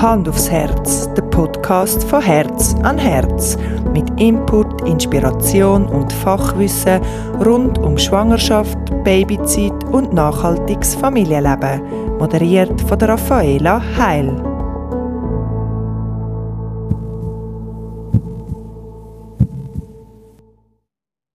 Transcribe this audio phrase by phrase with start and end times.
[0.00, 3.58] Hand aufs Herz, der Podcast von Herz an Herz.
[3.92, 7.02] Mit Input, Inspiration und Fachwissen
[7.44, 12.16] rund um Schwangerschaft, Babyzeit und nachhaltiges Familienleben.
[12.16, 14.42] Moderiert von der Raffaela Heil.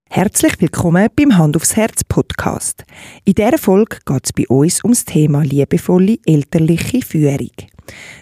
[0.10, 2.84] Herzlich willkommen beim Hand aufs Herz Podcast.
[3.26, 7.52] In dieser Folge geht es bei uns ums Thema liebevolle elterliche Führung.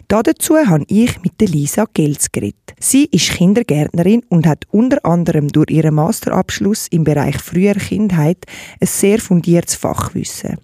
[0.08, 2.58] Dazu habe ich mit Lisa Gelz geredet.
[2.80, 8.45] Sie ist Kindergärtnerin und hat unter anderem durch ihren Masterabschluss im Bereich früher Kindheit
[8.80, 10.58] ein sehr fundiertes Fachwissen.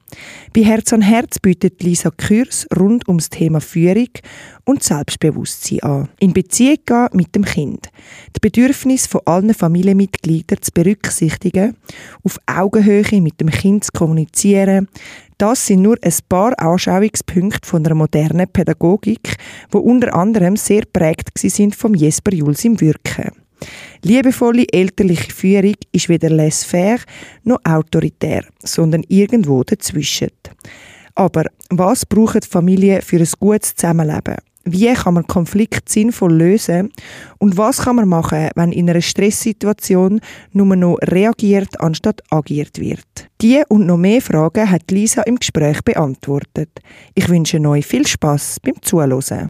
[0.54, 4.10] Bei Herz an Herz bietet Lisa Kurs rund ums Thema Führung
[4.66, 6.10] und Selbstbewusstsein an.
[6.20, 7.90] In Beziehung gehen mit dem Kind.
[8.36, 11.78] Die Bedürfnisse von allen Familienmitgliedern zu berücksichtigen,
[12.24, 14.88] auf Augenhöhe mit dem Kind zu kommunizieren,
[15.40, 19.38] das sind nur ein paar Anschauungspunkte von einer modernen Pädagogik,
[19.72, 23.32] wo unter anderem sehr prägt sind vom Jesper Jules im Wirken.
[24.04, 27.00] Liebevolle elterliche Führung ist weder laissez-faire
[27.44, 30.30] noch autoritär, sondern irgendwo dazwischen.
[31.16, 34.38] Aber was braucht Familie für ein gutes Zusammenleben?
[34.66, 36.92] Wie kann man Konflikt sinnvoll lösen?
[37.38, 40.20] Und was kann man machen, wenn in einer Stresssituation
[40.52, 43.30] nur noch reagiert, anstatt agiert wird?
[43.42, 46.70] Die und noch mehr Fragen hat Lisa im Gespräch beantwortet.
[47.16, 49.50] Ich wünsche euch viel Spaß beim Zuhören.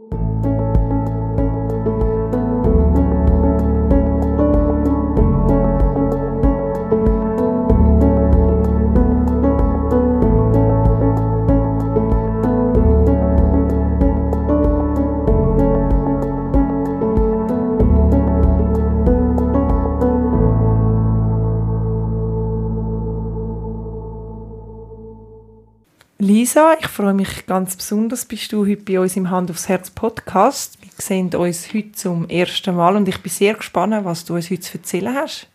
[26.21, 29.89] Lisa, ich freue mich ganz besonders, bist du heute bei uns im Hand aufs Herz
[29.89, 30.77] Podcast.
[30.81, 34.51] Wir sehen uns heute zum ersten Mal und ich bin sehr gespannt, was du uns
[34.51, 35.47] heute zu erzählen hast.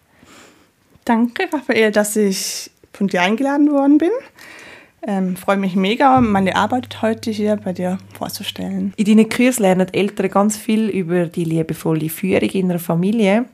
[1.05, 4.11] Danke, Raphael, dass ich von dir eingeladen worden bin.
[5.07, 8.95] Ähm, freue mich mega, meine Arbeit heute hier bei dir vorzustellen.
[8.97, 13.45] In deinen Kursen lernen Eltern ganz viel über die liebevolle Führung in einer Familie.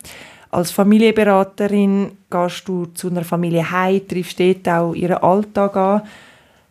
[0.52, 6.02] Als Familienberaterin gehst du zu einer Familie heim, triffst dort auch ihren Alltag an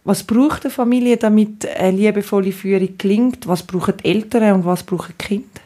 [0.03, 3.47] was braucht eine Familie, damit eine liebevolle Führung gelingt?
[3.47, 5.61] Was brauchen die Eltern und was brauchen die Kinder?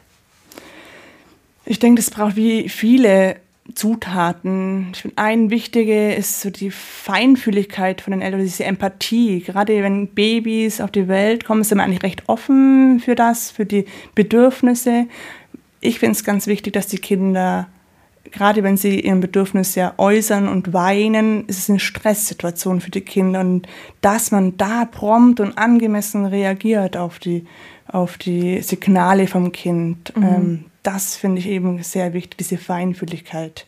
[1.66, 3.38] Ich denke, es braucht wie viele
[3.74, 4.90] Zutaten.
[4.94, 9.40] Ich finde, ein wichtiger ist so die Feinfühligkeit von den Eltern, diese Empathie.
[9.40, 13.66] Gerade wenn Babys auf die Welt kommen, sind wir eigentlich recht offen für das, für
[13.66, 13.86] die
[14.16, 15.08] Bedürfnisse.
[15.80, 17.68] Ich finde es ganz wichtig, dass die Kinder
[18.32, 23.02] gerade wenn sie ihren Bedürfnis ja äußern und weinen, ist es eine Stresssituation für die
[23.02, 23.68] Kinder und
[24.02, 27.46] dass man da prompt und angemessen reagiert auf die,
[27.88, 30.24] auf die Signale vom Kind, mhm.
[30.24, 33.66] ähm, das finde ich eben sehr wichtig, diese Feinfühligkeit.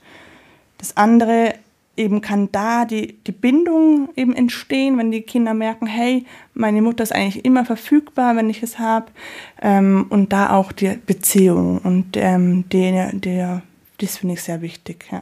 [0.77, 1.55] Das andere
[1.97, 7.03] eben kann da die, die Bindung eben entstehen, wenn die Kinder merken, hey, meine Mutter
[7.03, 9.07] ist eigentlich immer verfügbar, wenn ich es habe.
[9.61, 13.61] Ähm, und da auch die Beziehung und ähm, der, der
[13.97, 15.05] das finde ich sehr wichtig.
[15.11, 15.21] Ja.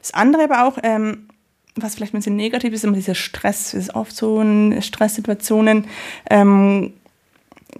[0.00, 1.28] Das andere aber auch, ähm,
[1.74, 3.74] was vielleicht ein bisschen negativ ist, immer dieser Stress.
[3.74, 5.86] Es ist oft so in Stresssituationen,
[6.28, 6.92] ähm,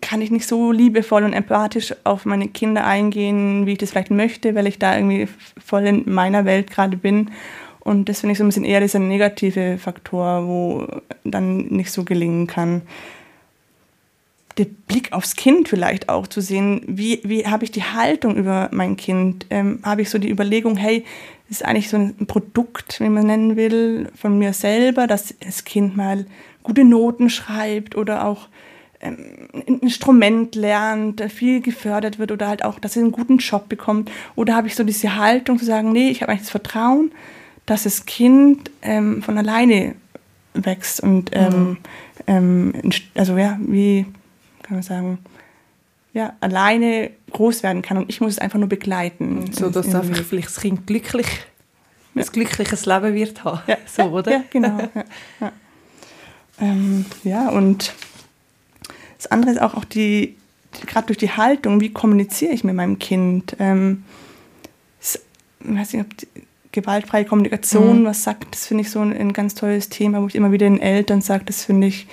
[0.00, 4.10] kann ich nicht so liebevoll und empathisch auf meine Kinder eingehen, wie ich das vielleicht
[4.10, 5.28] möchte, weil ich da irgendwie
[5.62, 7.30] voll in meiner Welt gerade bin.
[7.80, 10.86] Und das finde ich so ein bisschen eher dieser negative Faktor, wo
[11.24, 12.82] dann nicht so gelingen kann
[14.58, 18.68] der Blick aufs Kind vielleicht auch zu sehen, wie, wie habe ich die Haltung über
[18.72, 19.46] mein Kind?
[19.50, 21.04] Ähm, habe ich so die Überlegung, hey,
[21.48, 25.64] das ist eigentlich so ein Produkt, wie man nennen will, von mir selber, dass das
[25.64, 26.26] Kind mal
[26.62, 28.48] gute Noten schreibt oder auch
[29.00, 29.16] ähm,
[29.54, 34.10] ein Instrument lernt, viel gefördert wird oder halt auch, dass es einen guten Job bekommt.
[34.36, 37.12] Oder habe ich so diese Haltung zu sagen, nee, ich habe eigentlich das Vertrauen,
[37.66, 39.94] dass das Kind ähm, von alleine
[40.54, 41.76] wächst und ähm, mhm.
[42.26, 42.72] ähm,
[43.14, 44.06] also ja, wie
[44.72, 45.18] kann man sagen,
[46.14, 49.52] ja, alleine groß werden kann und ich muss es einfach nur begleiten.
[49.52, 51.26] So, dass einfach vielleicht das Kind glücklich,
[52.14, 52.22] ja.
[52.22, 53.60] ein glückliches Leben wird haben.
[53.66, 54.32] Ja, so, oder?
[54.32, 54.78] Ja, genau.
[54.78, 55.04] ja,
[55.40, 55.52] ja.
[56.60, 57.92] Ähm, ja, und
[59.18, 60.36] das andere ist auch, auch die,
[60.86, 63.56] gerade durch die Haltung, wie kommuniziere ich mit meinem Kind?
[63.58, 64.04] Ähm,
[65.00, 65.18] ich
[65.60, 66.28] weiß nicht, ob die,
[66.72, 68.04] gewaltfreie Kommunikation mhm.
[68.06, 70.66] was sagt, das finde ich so ein, ein, ganz tolles Thema, wo ich immer wieder
[70.66, 72.06] den Eltern sage, das finde ich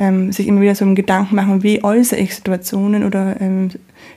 [0.00, 3.70] ähm, sich immer wieder so einen Gedanken machen, wie äußere ich Situationen oder ähm,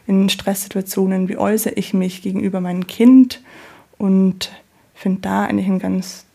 [0.08, 3.42] in Stresssituationen, wie äußere ich mich gegenüber meinem Kind
[3.98, 4.54] und
[4.94, 6.26] finde da eigentlich ein ganz,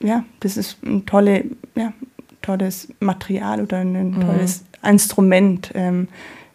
[0.00, 1.44] ja, das ist ein tolle,
[1.74, 1.92] ja,
[2.40, 4.20] tolles Material oder ein mhm.
[4.22, 6.08] tolles Instrument, ähm,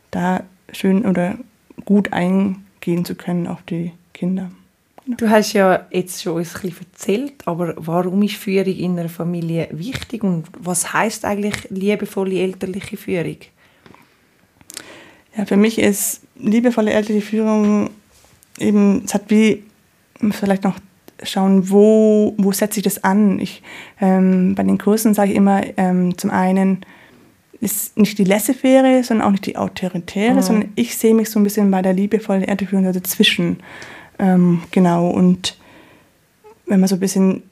[0.10, 0.42] da
[0.72, 1.38] schön oder
[1.86, 4.50] gut eingehen zu können auf die Kinder.
[5.18, 9.10] Du hast ja jetzt schon uns ein bisschen erzählt, aber warum ist Führung in einer
[9.10, 13.38] Familie wichtig und was heißt eigentlich liebevolle elterliche Führung?
[15.36, 17.90] Ja, für mich ist liebevolle elterliche Führung
[18.60, 19.64] eben, es hat wie,
[20.30, 20.78] vielleicht noch
[21.24, 23.40] schauen, wo, wo setze ich das an.
[23.40, 23.64] Ich,
[24.00, 26.86] ähm, bei den Kursen sage ich immer, ähm, zum einen
[27.62, 30.42] ist nicht die laissez-faire, sondern auch nicht die autoritäre, mhm.
[30.44, 33.58] sondern ich sehe mich so ein bisschen bei der liebevollen elterlichen Führung dazwischen.
[34.19, 35.57] Ähm, genau, und
[36.66, 37.44] wenn man so ein bisschen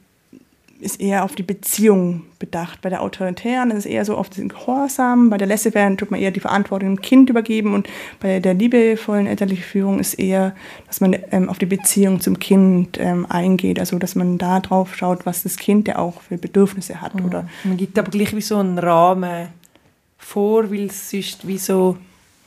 [0.79, 2.81] ist eher auf die Beziehung bedacht.
[2.81, 6.19] Bei der Autoritären ist es eher so auf den Gehorsam, bei der laissez tut man
[6.19, 7.87] eher die Verantwortung dem Kind übergeben und
[8.19, 10.55] bei der liebevollen elterlichen Führung ist eher,
[10.85, 14.95] dass man ähm, auf die Beziehung zum Kind ähm, eingeht, also dass man da drauf
[14.95, 17.15] schaut, was das Kind ja auch für Bedürfnisse hat.
[17.15, 17.25] Mhm.
[17.25, 19.47] Oder man gibt aber gleich wie so einen Rahmen
[20.17, 21.97] vor, weil es ist wie so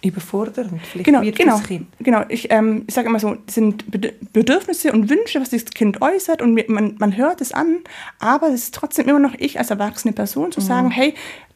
[0.03, 1.87] überfordernd vielleicht genau, wird genau, Kind.
[1.99, 3.85] Genau, ich, ähm, ich sage immer so, das sind
[4.33, 7.79] Bedürfnisse und Wünsche, was das Kind äußert und man, man hört es an,
[8.19, 10.65] aber es ist trotzdem immer noch ich als erwachsene Person zu mhm.
[10.65, 11.15] sagen, hey,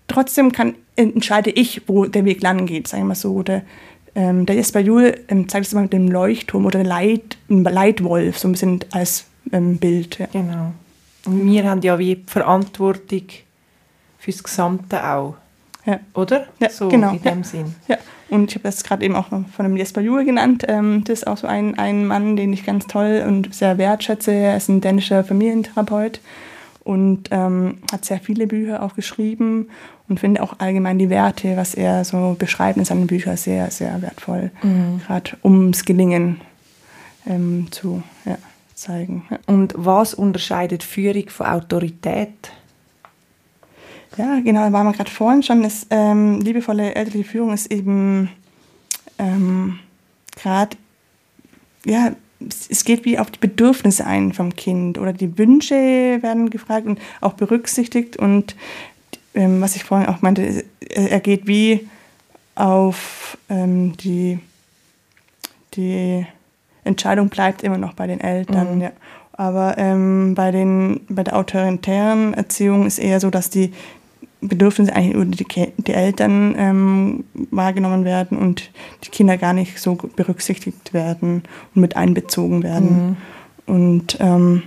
[0.09, 3.33] trotzdem kann, entscheide ich, wo der Weg lang geht, sagen wir mal so.
[3.33, 3.63] Oder
[4.15, 8.49] ähm, der Jesper Juhl ähm, zeigt es immer mit dem Leuchtturm oder Leit, Leitwolf, so
[8.49, 10.19] ein bisschen als ähm, Bild.
[10.19, 10.27] Ja.
[10.33, 10.73] Genau.
[11.25, 13.25] Und wir haben ja wie Verantwortung
[14.19, 15.37] fürs Gesamte auch.
[15.87, 16.01] Ja.
[16.15, 16.47] Oder?
[16.61, 17.13] Ja, so genau.
[17.13, 17.45] in dem ja.
[17.45, 17.75] Sinn.
[17.89, 17.99] Ja.
[18.35, 20.65] Und ich habe das gerade eben auch von dem Jesper Juhl genannt.
[20.67, 24.33] Ähm, das ist auch so ein, ein Mann, den ich ganz toll und sehr wertschätze.
[24.33, 26.21] Er ist ein dänischer Familientherapeut
[26.83, 29.69] und ähm, hat sehr viele Bücher auch geschrieben
[30.09, 34.03] und finde auch allgemein die Werte, was er so beschreibt in seinen Büchern, sehr, sehr
[34.03, 34.51] wertvoll.
[34.65, 35.01] Mhm.
[35.07, 36.41] Gerade ums Gelingen
[37.29, 38.37] ähm, zu ja,
[38.75, 39.27] zeigen.
[39.31, 39.39] Ja.
[39.47, 42.51] Und was unterscheidet Führung von Autorität?
[44.17, 45.63] Ja, genau, da waren wir gerade vorhin schon.
[45.63, 48.31] Das, ähm, liebevolle elterliche Führung ist eben
[49.19, 49.79] ähm,
[50.37, 50.77] gerade,
[51.85, 52.13] ja,
[52.71, 57.01] es geht wie auf die Bedürfnisse ein vom Kind oder die Wünsche werden gefragt und
[57.21, 58.17] auch berücksichtigt.
[58.17, 58.55] Und
[59.35, 61.89] ähm, was ich vorhin auch meinte, er geht wie
[62.55, 64.39] auf ähm, die,
[65.75, 66.27] die
[66.85, 68.77] Entscheidung bleibt immer noch bei den Eltern.
[68.77, 68.83] Mhm.
[68.83, 68.93] Ja.
[69.33, 73.73] Aber ähm, bei, den, bei der autoritären Erziehung ist eher so, dass die
[74.49, 78.71] Bedürfnisse eigentlich über die, die Eltern ähm, wahrgenommen werden und
[79.05, 81.43] die Kinder gar nicht so berücksichtigt werden
[81.75, 83.17] und mit einbezogen werden.
[83.67, 83.75] Mhm.
[83.75, 84.63] Und ähm,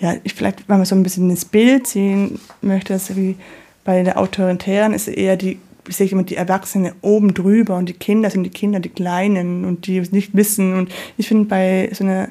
[0.00, 3.36] ja, ich vielleicht, wenn man so ein bisschen das Bild sehen möchte, dass wie
[3.84, 5.58] bei der Autoritären ist eher die,
[5.88, 9.64] ich sehe immer die Erwachsenen oben drüber und die Kinder sind die Kinder, die Kleinen
[9.64, 10.74] und die es nicht wissen.
[10.74, 12.28] Und ich finde bei so einer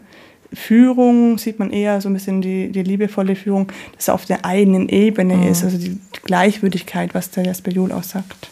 [0.53, 4.89] Führung sieht man eher so ein bisschen die, die liebevolle Führung, dass auf der eigenen
[4.89, 5.43] Ebene mhm.
[5.43, 8.49] ist, also die Gleichwürdigkeit, was der Jasper Juhl auch sagt.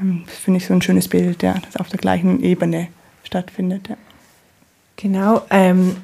[0.00, 2.88] Ähm, das finde ich so ein schönes Bild, ja, das auf der gleichen Ebene
[3.24, 3.88] stattfindet.
[3.88, 3.96] Ja.
[4.96, 5.42] Genau.
[5.50, 5.96] Ähm,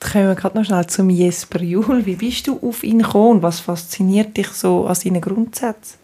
[0.00, 2.06] kommen wir gerade noch schnell zum Jesper Juhl.
[2.06, 3.42] Wie bist du auf ihn gekommen?
[3.42, 5.98] Was fasziniert dich so an seinen Grundsätzen?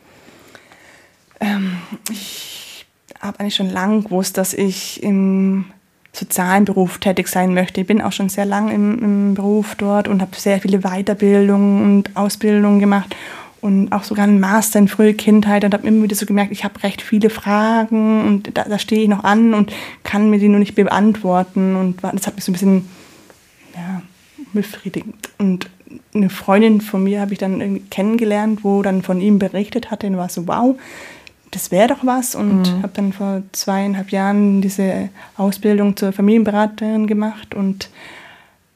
[1.41, 1.77] Ähm,
[2.11, 2.87] ich
[3.21, 5.67] habe eigentlich schon lange gewusst, dass ich im
[6.15, 7.81] sozialen Beruf tätig sein möchte.
[7.81, 11.83] Ich bin auch schon sehr lange im, im Beruf dort und habe sehr viele Weiterbildungen
[11.83, 13.15] und Ausbildungen gemacht
[13.61, 16.65] und auch sogar einen Master in frühe Kindheit und habe immer wieder so gemerkt, ich
[16.65, 20.49] habe recht viele Fragen und da, da stehe ich noch an und kann mir die
[20.49, 22.89] nur nicht beantworten und das hat mich so ein bisschen
[23.75, 24.03] ja,
[24.53, 25.09] befriedigt.
[25.39, 25.71] Und
[26.15, 30.07] eine Freundin von mir habe ich dann irgendwie kennengelernt, wo dann von ihm berichtet hatte
[30.07, 30.77] und war so, wow,
[31.55, 32.83] das wäre doch was und mhm.
[32.83, 37.91] habe dann vor zweieinhalb Jahren diese Ausbildung zur Familienberaterin gemacht und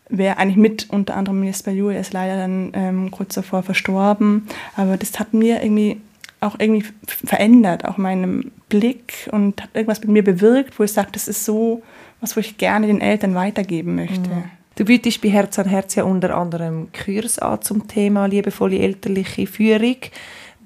[0.08, 4.46] wäre eigentlich mit unter anderem Jesper Juhl, er ist leider dann ähm, kurz davor verstorben,
[4.76, 6.00] aber das hat mir irgendwie
[6.40, 11.08] auch irgendwie verändert, auch meinen Blick und hat irgendwas mit mir bewirkt, wo ich sage,
[11.12, 11.82] das ist so
[12.20, 14.30] was, wo ich gerne den Eltern weitergeben möchte.
[14.30, 14.44] Mhm.
[14.76, 19.48] Du bietest bei Herz an Herz ja unter anderem Kurs an zum Thema liebevolle elterliche
[19.48, 19.96] Führung.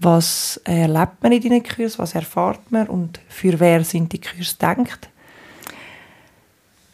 [0.02, 1.98] Was erlebt man in deinen Kursen?
[1.98, 2.88] Was erfahrt man?
[2.88, 5.08] Und für wer sind die Kurse gedacht?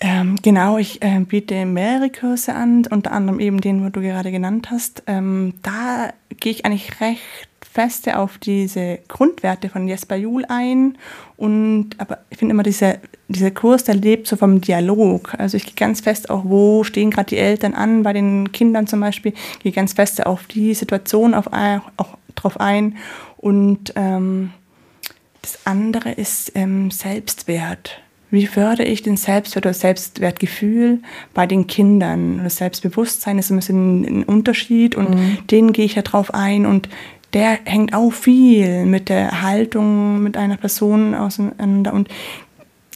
[0.00, 4.30] Ähm, genau, ich äh, biete mehrere Kurse an, unter anderem eben den, wo du gerade
[4.30, 5.02] genannt hast.
[5.06, 7.48] Ähm, da gehe ich eigentlich recht
[7.78, 10.99] feste auf diese Grundwerte von Jesper Juhl ein.
[11.37, 15.35] Und, aber ich finde immer, diese, dieser Kurs, der lebt so vom Dialog.
[15.38, 18.88] Also ich gehe ganz fest auch, wo stehen gerade die Eltern an, bei den Kindern
[18.88, 19.32] zum Beispiel,
[19.62, 22.97] gehe ganz fest auf die Situation auf, auch drauf ein.
[23.37, 24.50] Und ähm,
[25.40, 28.02] das andere ist ähm, Selbstwert.
[28.30, 31.00] Wie fördere ich den Selbstwert oder Selbstwertgefühl
[31.32, 32.40] bei den Kindern?
[32.42, 35.38] Das Selbstbewusstsein ist ein bisschen ein Unterschied und mhm.
[35.47, 36.88] den gehe ich ja drauf ein und
[37.32, 42.08] der hängt auch viel mit der Haltung mit einer Person auseinander und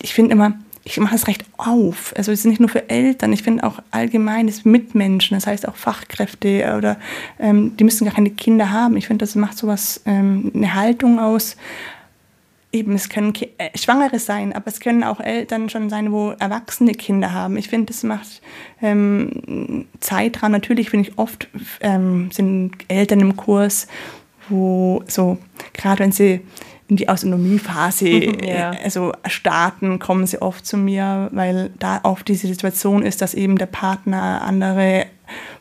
[0.01, 2.13] ich finde immer, ich mache es recht auf.
[2.17, 5.69] Also es ist nicht nur für Eltern, ich finde auch allgemein das Mitmenschen, das heißt
[5.69, 6.99] auch Fachkräfte oder
[7.39, 8.97] ähm, die müssen gar keine Kinder haben.
[8.97, 11.57] Ich finde, das macht sowas ähm, eine Haltung aus.
[12.73, 16.31] Eben, es können Ki äh, Schwangere sein, aber es können auch Eltern schon sein, wo
[16.31, 17.59] erwachsene Kinder haben.
[17.59, 18.41] Ich finde, das macht
[18.81, 20.53] ähm, Zeit dran.
[20.53, 21.49] Natürlich finde ich oft
[21.81, 23.89] ähm, sind Eltern im Kurs,
[24.49, 25.39] wo so,
[25.73, 26.41] gerade wenn sie
[26.89, 28.09] in die Autonomiephase
[28.45, 28.73] ja.
[28.85, 33.57] also starten, kommen sie oft zu mir, weil da oft diese Situation ist, dass eben
[33.57, 35.07] der Partner andere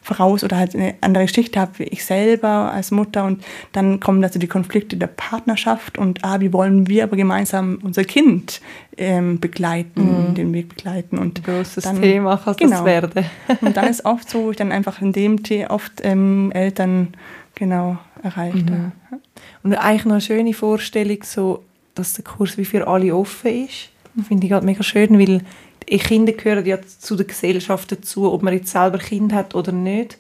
[0.02, 4.22] voraus oder halt eine andere Schicht hat wie ich selber als Mutter und dann kommen
[4.24, 8.62] also die Konflikte der Partnerschaft und ah, wie wollen wir aber gemeinsam unser Kind
[8.98, 10.36] ähm, begleiten, mhm.
[10.36, 12.78] den Weg begleiten und großes dann, Thema kann genau.
[12.78, 13.26] das werden.
[13.62, 17.14] und dann ist oft so, ich dann einfach in dem Thema oft ähm, Eltern
[17.56, 18.70] genau erreicht.
[18.70, 18.92] Mhm.
[19.64, 21.64] Und eigentlich noch eine schöne Vorstellung, so,
[21.96, 23.90] dass der Kurs wie für alle offen ist.
[24.16, 25.42] Das finde ich halt mega schön, weil
[25.86, 30.18] Kinder gehören ja zu der Gesellschaft dazu, ob man jetzt selber Kind hat oder nicht.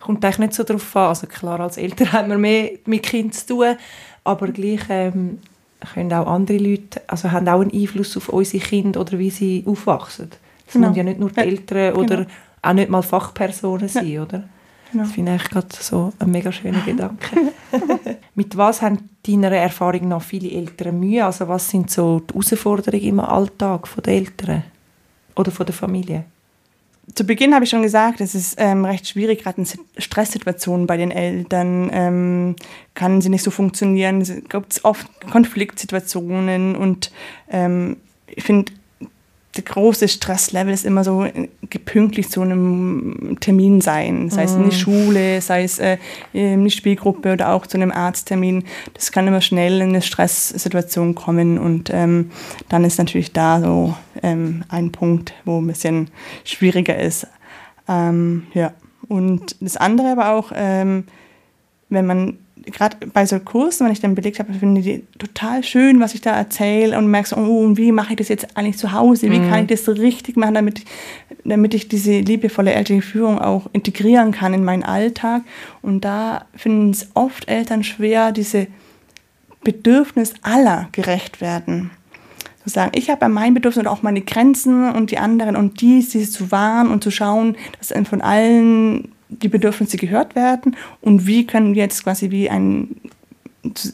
[0.00, 1.08] Kommt eigentlich nicht so darauf an.
[1.08, 3.76] Also klar, als Eltern haben wir mehr mit Kind zu tun,
[4.22, 5.38] aber gleich ähm,
[5.92, 9.64] können auch andere Leute, also haben auch einen Einfluss auf unsere Kinder oder wie sie
[9.66, 10.30] aufwachsen.
[10.64, 10.88] Das genau.
[10.88, 12.28] müssen ja nicht nur die Eltern oder genau.
[12.62, 14.22] auch nicht mal Fachpersonen sein, ja.
[14.22, 14.44] oder?
[14.94, 15.06] Genau.
[15.06, 17.52] Das finde ich gerade so ein mega schöner Gedanke.
[18.36, 21.24] Mit was haben deiner Erfahrung nach viele Eltern Mühe?
[21.24, 24.62] Also was sind so die Herausforderungen im Alltag der Eltern
[25.34, 26.26] oder von der Familie?
[27.12, 29.66] Zu Beginn habe ich schon gesagt, es ist ähm, recht schwierig, gerade in
[29.98, 32.56] Stresssituationen bei den Eltern ähm,
[32.94, 34.20] kann sie nicht so funktionieren.
[34.20, 37.10] Es gibt oft Konfliktsituationen und
[37.50, 37.96] ähm,
[38.28, 38.72] ich finde,
[39.56, 41.26] der große Stresslevel ist immer so
[41.70, 44.80] gepünktlich zu einem Termin sein, sei es in die mhm.
[44.80, 45.98] Schule, sei es äh,
[46.32, 48.64] in die Spielgruppe oder auch zu einem Arzttermin.
[48.94, 52.30] Das kann immer schnell in eine Stresssituation kommen und ähm,
[52.68, 56.10] dann ist natürlich da so ähm, ein Punkt, wo ein bisschen
[56.44, 57.26] schwieriger ist.
[57.88, 58.72] Ähm, ja.
[59.08, 61.04] Und das andere aber auch, ähm,
[61.94, 65.62] wenn man gerade bei so Kursen, wenn ich dann belegt habe, finde ich die total
[65.62, 68.56] schön, was ich da erzähle und merke so, oh, und wie mache ich das jetzt
[68.56, 69.30] eigentlich zu Hause?
[69.30, 69.50] Wie mhm.
[69.50, 70.82] kann ich das so richtig machen, damit,
[71.44, 75.42] damit ich diese liebevolle elterliche Führung auch integrieren kann in meinen Alltag?
[75.82, 78.66] Und da finden es oft Eltern schwer, diese
[79.62, 81.90] Bedürfnis aller gerecht werden.
[82.62, 86.10] Zu sagen, ich habe mein Bedürfnis und auch meine Grenzen und die anderen und dies,
[86.10, 91.46] dieses zu wahren und zu schauen, dass von allen die Bedürfnisse gehört werden und wie
[91.46, 92.96] können wir jetzt quasi wie ein,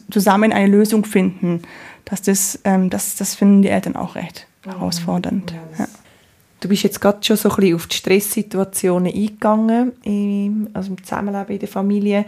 [0.09, 1.61] zusammen eine Lösung finden.
[2.05, 5.53] Dass das, ähm, das, das finden die Eltern auch recht herausfordernd.
[5.77, 5.87] Ja,
[6.61, 11.03] Du bist jetzt gerade schon so ein bisschen auf die Stresssituationen eingegangen, im, also im
[11.03, 12.25] Zusammenleben in der Familie.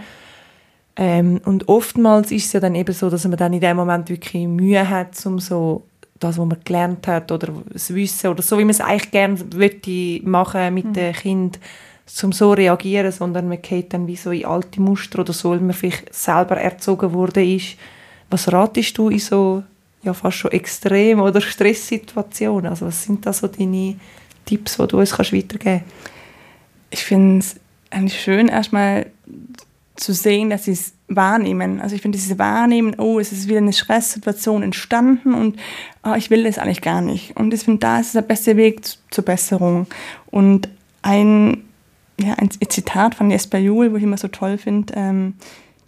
[0.96, 4.10] Ähm, und oftmals ist es ja dann eben so, dass man dann in dem Moment
[4.10, 5.86] wirklich Mühe hat, um so
[6.20, 9.38] das, was man gelernt hat oder das Wissen oder so, wie man es eigentlich gerne
[10.24, 10.94] machen mit mhm.
[10.94, 11.60] dem Kind
[12.06, 15.60] zum so reagieren, sondern man geht dann wie so in alte Muster oder so, weil
[15.60, 17.78] man vielleicht selber erzogen worden ist.
[18.30, 19.64] Was ratest du in so
[20.04, 22.68] ja, fast schon extrem oder Stresssituationen?
[22.68, 23.96] Also was sind da so deine
[24.46, 25.84] Tipps, die du uns kannst weitergeben?
[26.90, 27.56] Ich finde es
[27.90, 29.08] eigentlich schön, erstmal
[29.96, 31.80] zu sehen, dass sie es wahrnehmen.
[31.80, 35.58] Also ich finde dieses Wahrnehmen, oh, es ist wieder eine Stresssituation entstanden und
[36.04, 37.38] oh, ich will das eigentlich gar nicht.
[37.38, 38.82] Und ich finde, da ist der beste Weg
[39.12, 39.88] zur Besserung.
[40.32, 40.68] Und
[41.04, 41.64] ein
[42.20, 45.36] ja, ein Zitat von Jesper Juhl, wo ich immer so toll finde, ähm,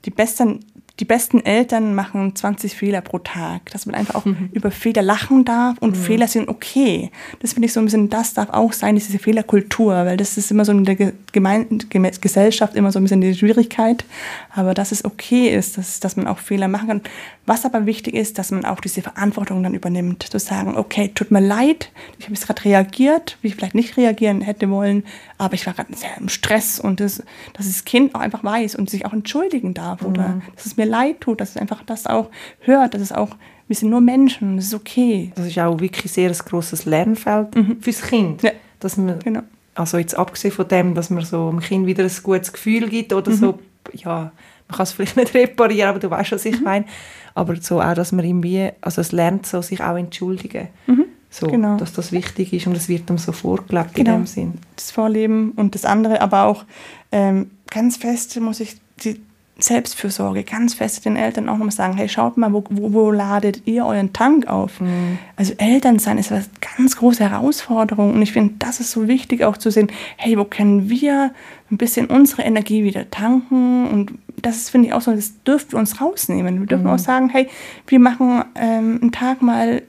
[0.06, 0.66] die besten
[1.00, 4.50] die besten Eltern machen 20 Fehler pro Tag, dass man einfach auch mhm.
[4.54, 6.02] über Fehler lachen darf und mhm.
[6.02, 7.12] Fehler sind okay.
[7.42, 10.52] Das finde ich so ein bisschen, das darf auch sein, diese Fehlerkultur, weil das ist
[10.52, 14.06] immer so in der Gemein Gesellschaft immer so ein bisschen die Schwierigkeit,
[14.54, 17.02] aber dass es okay ist, dass, dass man auch Fehler machen kann.
[17.46, 21.30] Was aber wichtig ist, dass man auch diese Verantwortung dann übernimmt, zu sagen, okay, tut
[21.30, 25.04] mir leid, ich habe jetzt gerade reagiert, wie ich vielleicht nicht reagieren hätte wollen,
[25.38, 27.22] aber ich war gerade sehr im Stress und das,
[27.54, 30.08] dass das Kind auch einfach weiß und sich auch entschuldigen darf mhm.
[30.08, 33.36] oder dass es mir leid tut, dass es einfach das auch hört, dass es auch,
[33.68, 35.32] wir sind nur Menschen, das ist okay.
[35.36, 37.82] Das ist auch wirklich sehr ein grosses Lernfeld mhm.
[37.82, 38.44] fürs Kind.
[38.44, 38.52] Ja.
[38.80, 39.42] Dass man, genau.
[39.74, 43.12] Also jetzt abgesehen von dem, dass man so dem Kind wieder ein gutes Gefühl gibt
[43.12, 43.36] oder mhm.
[43.36, 43.60] so,
[43.94, 44.32] ja,
[44.68, 46.64] man kann es vielleicht nicht reparieren, aber du weißt, was ich mhm.
[46.64, 46.86] meine.
[47.34, 50.70] Aber so auch, dass man irgendwie, also es lernt so, sich auch entschuldigen.
[50.88, 51.06] Mhm.
[51.30, 51.76] So, genau.
[51.76, 54.14] dass das wichtig ist und es wird ihm so vorgelebt genau.
[54.14, 54.54] in dem Sinn.
[54.78, 56.64] Das Vorleben und das andere, aber auch
[57.12, 59.20] ähm, ganz fest muss ich die
[59.66, 63.64] Selbstfürsorge ganz fest den Eltern auch nochmal sagen, hey, schaut mal, wo, wo, wo ladet
[63.66, 64.80] ihr euren Tank auf?
[64.80, 65.18] Mhm.
[65.36, 66.46] Also Elternsein ist eine
[66.78, 70.44] ganz große Herausforderung und ich finde, das ist so wichtig auch zu sehen, hey, wo
[70.44, 71.32] können wir
[71.72, 75.72] ein bisschen unsere Energie wieder tanken und das ist, finde ich, auch so, das dürfen
[75.72, 76.60] wir uns rausnehmen.
[76.60, 76.92] Wir dürfen mhm.
[76.92, 77.48] auch sagen, hey,
[77.88, 79.82] wir machen ähm, einen Tag mal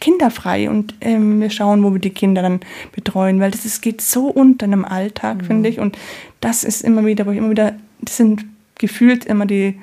[0.00, 2.60] kinderfrei und ähm, wir schauen, wo wir die Kinder dann
[2.92, 5.46] betreuen, weil das ist, geht so unter im Alltag, mhm.
[5.46, 5.78] finde ich.
[5.78, 5.96] Und
[6.40, 8.44] das ist immer wieder, wo ich immer wieder, das sind
[8.80, 9.78] gefühlt immer die,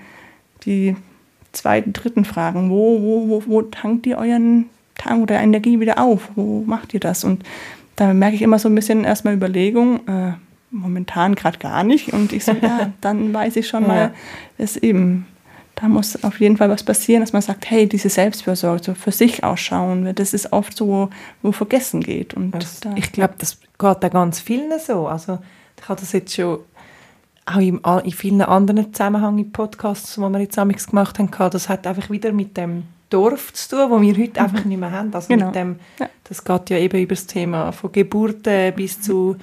[0.65, 0.95] die
[1.53, 2.69] zweiten, dritten Fragen.
[2.69, 6.29] Wo, wo, wo, wo tankt ihr euren Tank oder Energie wieder auf?
[6.35, 7.23] Wo macht ihr das?
[7.23, 7.43] Und
[7.95, 10.33] da merke ich immer so ein bisschen erstmal Überlegung, äh,
[10.71, 12.11] momentan gerade gar nicht.
[12.11, 13.87] Und ich so, ja, dann weiß ich schon ja.
[13.87, 14.13] mal,
[14.57, 15.27] dass eben,
[15.75, 19.11] da muss auf jeden Fall was passieren, dass man sagt, hey, diese Selbstfürsorge, so für
[19.11, 21.09] sich ausschauen, das ist oft so,
[21.41, 22.33] wo vergessen geht.
[22.33, 25.07] Und das, da, ich glaube, das geht da ganz vielen so.
[25.07, 25.39] Also
[25.79, 26.59] ich habe das jetzt schon
[27.47, 31.87] auch in, in vielen anderen Zusammenhängen Podcasts, die wir jetzt amigs gemacht haben, das hat
[31.87, 34.45] einfach wieder mit dem Dorf zu tun, wo wir heute mhm.
[34.45, 35.13] einfach nicht mehr haben.
[35.13, 35.47] Also genau.
[35.47, 35.79] mit dem.
[36.25, 39.37] Das geht ja eben über das Thema von Geburten bis zu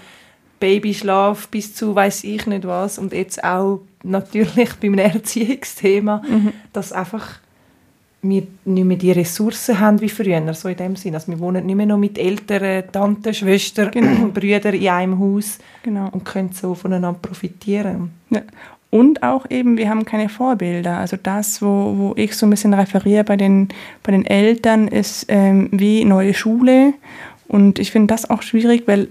[0.61, 6.53] Babyschlaf, bis zu weiß ich nicht was und jetzt auch natürlich beim Erziehungsthema, mhm.
[6.73, 7.41] dass einfach
[8.29, 11.15] wir nicht mehr die Ressourcen haben wie früher, so in dem Sinn.
[11.15, 14.29] Also wir wohnen nicht mehr noch mit Eltern, Tanten, Schwestern, genau.
[14.29, 16.09] Brüdern in einem Haus genau.
[16.11, 18.11] und können so voneinander profitieren.
[18.31, 18.43] Ja.
[18.91, 20.99] Und auch eben, wir haben keine Vorbilder.
[20.99, 23.69] Also das, wo, wo ich so ein bisschen referiere bei den,
[24.05, 26.95] bei den Eltern, ist ähm, wie neue Schule.
[27.49, 29.09] Und ich finde das auch schwierig, weil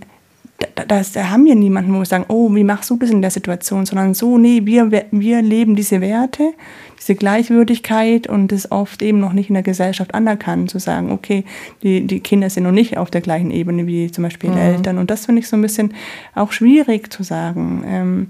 [0.59, 3.21] da, da, da, haben wir niemanden, wo wir sagen, oh, wie machst du das in
[3.21, 6.53] der Situation, sondern so, nee, wir, wir leben diese Werte,
[6.99, 11.43] diese Gleichwürdigkeit und ist oft eben noch nicht in der Gesellschaft anerkannt, zu sagen, okay,
[11.81, 14.57] die, die Kinder sind noch nicht auf der gleichen Ebene wie zum Beispiel mhm.
[14.57, 14.97] Eltern.
[14.97, 15.93] Und das finde ich so ein bisschen
[16.35, 17.83] auch schwierig zu sagen.
[17.85, 18.27] Ähm,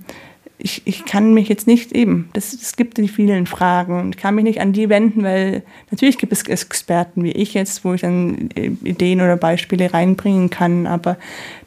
[0.58, 4.36] ich, ich kann mich jetzt nicht eben, das, es gibt die vielen Fragen, ich kann
[4.36, 8.02] mich nicht an die wenden, weil natürlich gibt es Experten wie ich jetzt, wo ich
[8.02, 11.18] dann äh, Ideen oder Beispiele reinbringen kann, aber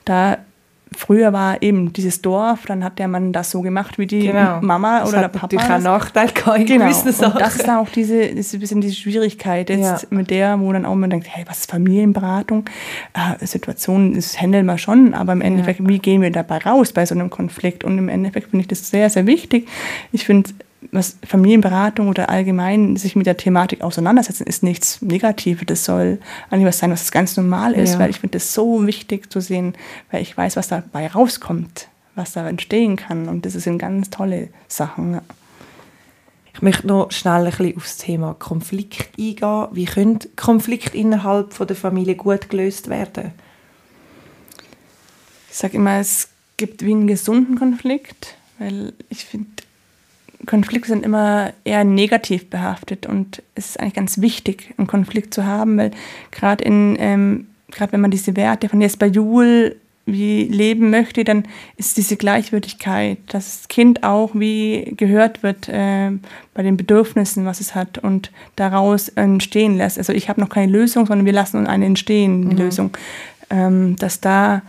[0.06, 0.38] da
[0.96, 4.60] früher war eben dieses Dorf, dann hat der Mann das so gemacht wie die genau.
[4.60, 5.48] Mama das oder der Papa.
[5.54, 6.86] Natürlich ein Nachteil in genau.
[6.86, 10.09] Und das ist dann auch diese, ist ein bisschen diese Schwierigkeit jetzt ja.
[10.11, 12.64] mit der, wo dann auch man denkt, hey, was ist Familienberatung?
[13.14, 15.88] Äh, Situation, das handeln wir schon, aber im Endeffekt, ja.
[15.88, 17.85] wie gehen wir dabei raus bei so einem Konflikt?
[17.85, 19.68] Und im Endeffekt finde ich das sehr, sehr wichtig.
[20.12, 20.50] Ich finde
[20.92, 25.66] was Familienberatung oder allgemein sich mit der Thematik auseinandersetzen, ist nichts Negatives.
[25.66, 26.18] Das soll
[26.51, 27.99] eigentlich was sein, was ganz normal ist, ja.
[27.99, 29.75] weil ich finde es so wichtig zu sehen,
[30.11, 33.29] weil ich weiß, was dabei rauskommt, was da entstehen kann.
[33.29, 35.14] Und das sind ganz tolle Sachen.
[35.14, 35.22] Ja.
[36.55, 39.68] Ich möchte noch schnell ein bisschen aufs Thema Konflikt eingehen.
[39.72, 43.33] Wie können Konflikte innerhalb von der Familie gut gelöst werden?
[45.51, 49.49] Ich sage immer, es gibt wie einen gesunden Konflikt, weil ich finde,
[50.46, 55.44] Konflikte sind immer eher negativ behaftet und es ist eigentlich ganz wichtig, einen Konflikt zu
[55.44, 55.90] haben, weil
[56.30, 59.76] gerade in ähm, gerade wenn man diese Werte von Jesper Juhl
[60.09, 61.42] wie leben möchte, dann
[61.76, 66.12] ist diese Gleichwürdigkeit, dass das Kind auch wie gehört wird äh,
[66.54, 69.98] bei den Bedürfnissen, was es hat und daraus entstehen lässt.
[69.98, 72.62] Also ich habe noch keine Lösung, sondern wir lassen eine entstehen, die mhm.
[72.62, 72.96] Lösung.
[73.50, 74.62] Ähm, dass da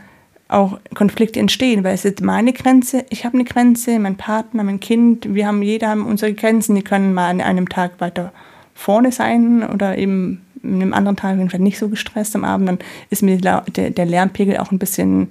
[0.49, 4.79] auch Konflikte entstehen, weil es ist meine Grenze, ich habe eine Grenze, mein Partner, mein
[4.79, 8.31] Kind, wir haben jeder haben unsere Grenzen, die können mal an einem Tag weiter
[8.73, 12.79] vorne sein oder eben an einem anderen Tag, vielleicht nicht so gestresst am Abend, dann
[13.09, 15.29] ist mir der, der Lärmpegel auch ein bisschen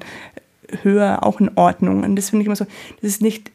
[0.83, 2.03] höher, auch in Ordnung.
[2.03, 2.67] Und das finde ich immer so,
[3.01, 3.51] das ist nicht,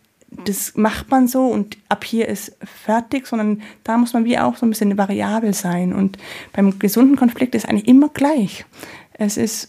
[0.45, 4.55] das macht man so und ab hier ist fertig, sondern da muss man wie auch
[4.55, 5.93] so ein bisschen variabel sein.
[5.93, 6.17] Und
[6.53, 8.65] beim gesunden Konflikt ist eigentlich immer gleich.
[9.13, 9.67] Es ist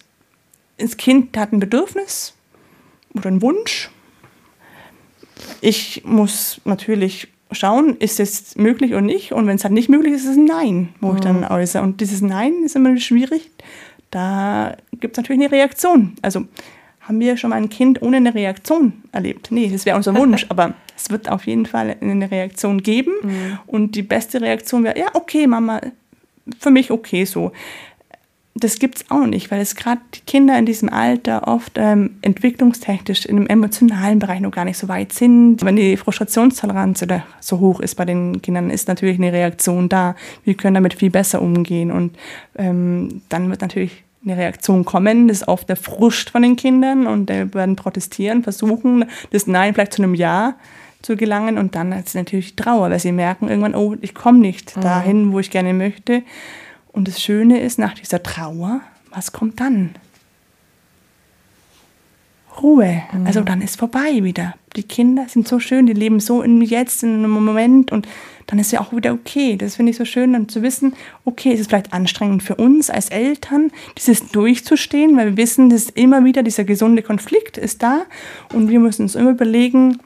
[0.78, 2.34] das Kind hat ein Bedürfnis
[3.14, 3.90] oder einen Wunsch.
[5.60, 9.32] Ich muss natürlich schauen, ist es möglich oder nicht.
[9.32, 11.14] Und wenn es halt nicht möglich ist, ist es ein Nein, wo mhm.
[11.16, 11.50] ich dann mhm.
[11.50, 11.82] äußere.
[11.82, 13.50] Und dieses Nein ist immer schwierig.
[14.10, 16.14] Da gibt es natürlich eine Reaktion.
[16.22, 16.46] Also
[17.00, 19.48] haben wir schon mal ein Kind ohne eine Reaktion erlebt?
[19.50, 23.12] Nee, das wäre unser Wunsch, aber es wird auf jeden Fall eine Reaktion geben.
[23.22, 23.58] Mhm.
[23.66, 25.80] Und die beste Reaktion wäre, ja, okay, Mama,
[26.58, 27.52] für mich okay so
[28.54, 32.18] das gibt es auch nicht, weil es gerade die Kinder in diesem Alter oft ähm,
[32.20, 35.64] entwicklungstechnisch in dem emotionalen Bereich noch gar nicht so weit sind.
[35.64, 40.16] Wenn die Frustrationstoleranz oder so hoch ist bei den Kindern, ist natürlich eine Reaktion da.
[40.44, 42.16] Wir können damit viel besser umgehen und
[42.56, 45.28] ähm, dann wird natürlich eine Reaktion kommen.
[45.28, 49.72] Das ist oft der Frust von den Kindern und die werden protestieren, versuchen, das Nein
[49.72, 50.56] vielleicht zu einem Ja
[51.00, 54.76] zu gelangen und dann ist natürlich Trauer, weil sie merken irgendwann, oh, ich komme nicht
[54.76, 54.82] mhm.
[54.82, 56.22] dahin, wo ich gerne möchte.
[56.92, 59.94] Und das Schöne ist, nach dieser Trauer, was kommt dann?
[62.60, 63.02] Ruhe.
[63.12, 63.26] Mhm.
[63.26, 64.54] Also dann ist vorbei wieder.
[64.76, 68.06] Die Kinder sind so schön, die leben so im Jetzt, in einem Moment und
[68.46, 69.56] dann ist ja auch wieder okay.
[69.56, 72.90] Das finde ich so schön, dann zu wissen, okay, es ist vielleicht anstrengend für uns
[72.90, 78.02] als Eltern, dieses durchzustehen, weil wir wissen, dass immer wieder dieser gesunde Konflikt ist da
[78.52, 79.98] und wir müssen uns immer überlegen,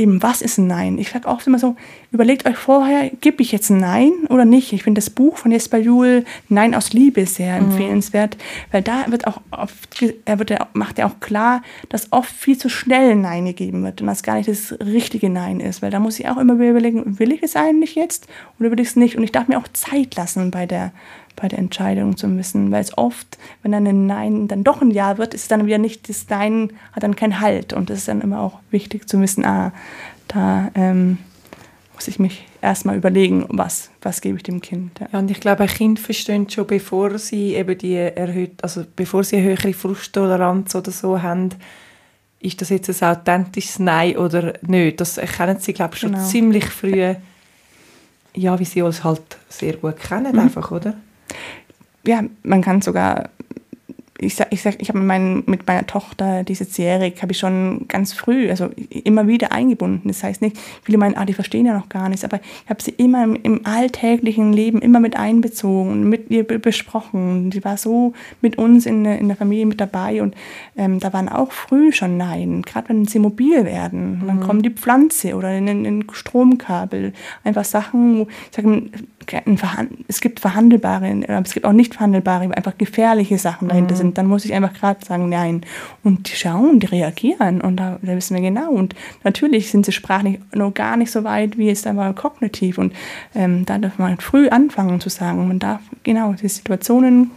[0.00, 0.98] eben, was ist ein Nein?
[0.98, 1.76] Ich sage auch immer so,
[2.10, 4.72] überlegt euch vorher, gebe ich jetzt ein Nein oder nicht?
[4.72, 7.70] Ich finde das Buch von Jesper Juhl, Nein aus Liebe, sehr mhm.
[7.70, 8.36] empfehlenswert,
[8.72, 12.68] weil da wird auch oft, er wird, macht er auch klar, dass oft viel zu
[12.68, 16.00] schnell ein Nein gegeben wird und das gar nicht das richtige Nein ist, weil da
[16.00, 18.26] muss ich auch immer überlegen, will ich es eigentlich jetzt
[18.58, 19.16] oder will ich es nicht?
[19.16, 20.92] Und ich darf mir auch Zeit lassen bei der
[21.36, 24.90] bei der Entscheidung zu müssen, weil es oft, wenn dann ein Nein dann doch ein
[24.90, 28.08] Ja wird, ist dann wieder nicht das Nein, hat dann keinen Halt und das ist
[28.08, 29.72] dann immer auch wichtig zu wissen, ah,
[30.28, 31.18] da ähm,
[31.94, 34.98] muss ich mich erstmal überlegen, was, was gebe ich dem Kind.
[35.00, 35.08] Ja.
[35.12, 35.18] ja.
[35.18, 39.36] und ich glaube, ein Kind versteht schon, bevor sie eben die erhöht, also bevor sie
[39.36, 41.50] eine höhere Frusttoleranz oder so haben,
[42.40, 45.00] ist das jetzt ein authentisches Nein oder nicht.
[45.00, 46.24] Das erkennen sie, glaube ich, schon genau.
[46.24, 47.14] ziemlich früh,
[48.34, 50.38] ja, wie sie uns halt sehr gut kennen, mhm.
[50.38, 50.94] einfach, oder?
[52.06, 53.30] Ja, man kann sogar
[54.20, 57.32] ich sag, ich, sag, ich habe mit, mit meiner Tochter, die ist jetzt jährig, habe
[57.32, 60.08] ich schon ganz früh, also immer wieder eingebunden.
[60.08, 62.82] Das heißt nicht, viele meinen, ah, die verstehen ja noch gar nichts, aber ich habe
[62.82, 67.50] sie immer im, im, alltäglichen Leben immer mit einbezogen und mit ihr besprochen.
[67.52, 70.34] Sie war so mit uns in, in der Familie mit dabei und
[70.76, 74.20] ähm, da waren auch früh schon Nein, gerade wenn sie mobil werden.
[74.22, 74.26] Mhm.
[74.26, 77.12] Dann kommen die Pflanze oder in ein Stromkabel,
[77.44, 78.90] einfach Sachen, wo ich sage,
[80.08, 83.98] es gibt verhandelbare, aber es gibt auch nicht verhandelbare, einfach gefährliche Sachen dahinter mhm.
[83.98, 85.62] sind, dann muss ich einfach gerade sagen, nein.
[86.02, 88.70] Und die schauen, die reagieren und da, da, wissen wir genau.
[88.70, 88.94] Und
[89.24, 92.78] natürlich sind sie sprachlich noch gar nicht so weit, wie es aber kognitiv.
[92.78, 92.92] Und
[93.34, 95.48] ähm, da darf man früh anfangen zu sagen.
[95.48, 97.30] Man darf genau die Situationen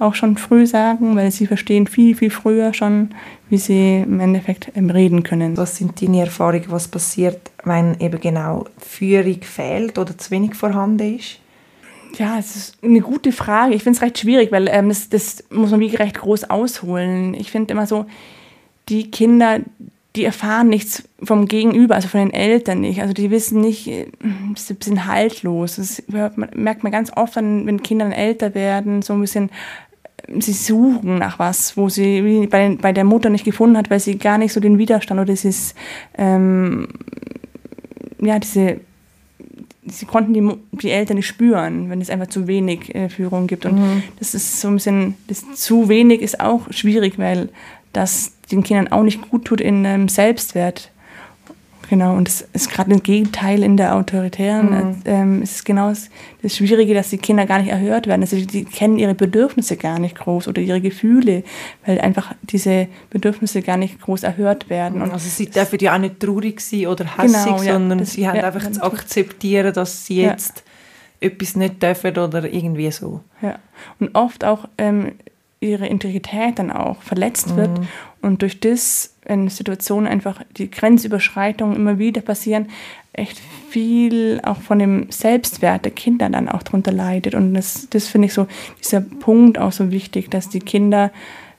[0.00, 3.10] auch schon früh sagen, weil sie verstehen viel, viel früher schon,
[3.50, 5.56] wie sie im Endeffekt ähm, reden können.
[5.56, 11.16] Was sind deine Erfahrungen, was passiert, wenn eben genau Führung fehlt oder zu wenig vorhanden
[11.16, 11.40] ist?
[12.18, 13.74] Ja, es ist eine gute Frage.
[13.74, 17.34] Ich finde es recht schwierig, weil ähm, das, das muss man wie recht groß ausholen.
[17.34, 18.06] Ich finde immer so,
[18.88, 19.60] die Kinder,
[20.16, 23.00] die erfahren nichts vom Gegenüber, also von den Eltern nicht.
[23.00, 24.06] Also die wissen nicht, äh,
[24.56, 25.76] sie sind haltlos.
[25.76, 29.50] Das merkt man ganz oft, wenn Kinder älter werden, so ein bisschen
[30.38, 34.18] sie suchen nach was, wo sie bei, bei der Mutter nicht gefunden hat, weil sie
[34.18, 35.74] gar nicht so den Widerstand oder dieses,
[36.16, 36.88] ähm,
[38.20, 38.80] ja, diese,
[39.90, 43.66] sie konnten die, die Eltern nicht spüren, wenn es einfach zu wenig äh, Führung gibt.
[43.66, 44.02] Und mhm.
[44.18, 47.48] das ist so ein bisschen, das zu wenig ist auch schwierig, weil
[47.92, 50.90] das den Kindern auch nicht gut tut in ähm, Selbstwert.
[51.90, 54.70] Genau, und das ist gerade ein Gegenteil in der autoritären.
[54.70, 55.02] Mhm.
[55.06, 56.08] Ähm, es ist genau das,
[56.40, 58.20] das, Schwierige, dass die Kinder gar nicht erhört werden.
[58.20, 61.42] Also die, die, kennen ihre Bedürfnisse gar nicht groß oder ihre Gefühle,
[61.84, 65.02] weil einfach diese Bedürfnisse gar nicht groß erhört werden.
[65.02, 68.12] Und also sie dürfen ja auch nicht traurig sein oder hässig, genau, ja, sondern das,
[68.12, 70.62] sie haben ja, einfach zu akzeptieren, dass sie jetzt
[71.20, 71.26] ja.
[71.26, 73.24] etwas nicht dürfen oder irgendwie so.
[73.42, 73.58] Ja,
[73.98, 75.14] und oft auch ähm,
[75.60, 77.78] ihre Integrität dann auch verletzt wird.
[77.78, 77.88] Mhm.
[78.22, 82.68] Und durch das, wenn Situationen einfach die Grenzüberschreitungen immer wieder passieren,
[83.12, 87.34] echt viel auch von dem Selbstwert der Kinder dann auch darunter leidet.
[87.34, 88.46] Und das, das finde ich so,
[88.82, 91.10] dieser Punkt auch so wichtig, dass die Kinder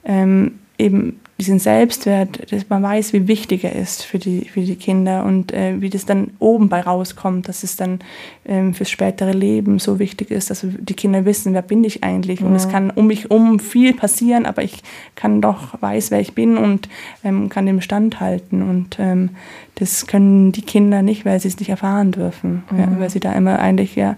[0.04, 4.76] ähm, eben diesen Selbstwert, dass man weiß, wie wichtig er ist für die, für die
[4.76, 7.98] Kinder und äh, wie das dann oben bei rauskommt, dass es dann
[8.46, 12.40] ähm, fürs spätere Leben so wichtig ist, dass die Kinder wissen, wer bin ich eigentlich.
[12.40, 12.46] Mhm.
[12.48, 14.82] Und es kann um mich um viel passieren, aber ich
[15.16, 16.88] kann doch weiß, wer ich bin und
[17.24, 18.62] ähm, kann dem standhalten.
[18.62, 19.30] Und ähm,
[19.74, 22.78] das können die Kinder nicht, weil sie es nicht erfahren dürfen, mhm.
[22.78, 24.16] ja, weil sie da immer eigentlich ja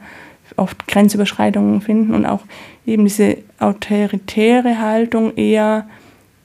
[0.57, 2.43] oft Grenzüberschreitungen finden und auch
[2.87, 5.87] eben diese autoritäre Haltung eher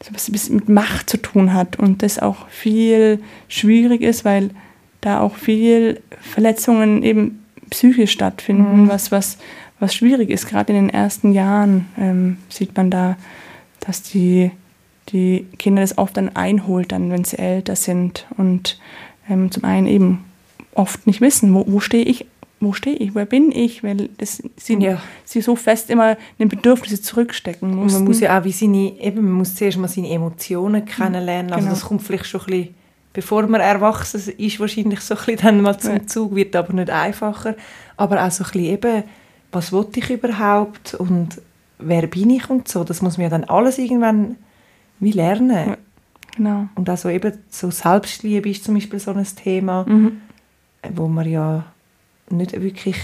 [0.03, 4.51] so was mit Macht zu tun hat und das auch viel schwierig ist, weil
[5.01, 8.89] da auch viel Verletzungen eben psychisch stattfinden, mhm.
[8.89, 9.37] was, was,
[9.79, 10.47] was schwierig ist.
[10.47, 13.17] Gerade in den ersten Jahren ähm, sieht man da,
[13.79, 14.51] dass die,
[15.09, 18.79] die Kinder das oft dann einholt, dann, wenn sie älter sind und
[19.29, 20.25] ähm, zum einen eben
[20.73, 22.25] oft nicht wissen, wo, wo stehe ich
[22.59, 25.01] wo stehe ich, wer bin ich, weil das, sie, ja.
[25.23, 27.93] sie so fest immer in Bedürfnisse zurückstecken muss.
[27.93, 31.65] Man muss ja auch wie seine, eben, man muss zuerst mal seine Emotionen kennenlernen, also
[31.65, 31.75] genau.
[31.75, 32.75] das kommt vielleicht schon ein bisschen,
[33.13, 36.07] bevor man erwachsen ist, wahrscheinlich so ein bisschen dann mal zum ja.
[36.07, 37.55] Zug, wird aber nicht einfacher,
[37.95, 39.03] aber auch so ein bisschen eben,
[39.51, 41.41] was will ich überhaupt und
[41.79, 44.35] wer bin ich und so, das muss man ja dann alles irgendwann
[44.99, 45.69] wie lernen.
[45.69, 45.77] Ja.
[46.35, 46.67] Genau.
[46.75, 50.21] Und also eben so Selbstliebe ist zum Beispiel so ein Thema, mhm.
[50.93, 51.65] wo man ja
[52.31, 52.97] nicht wirklich